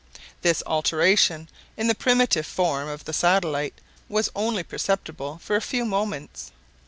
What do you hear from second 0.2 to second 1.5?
This alteration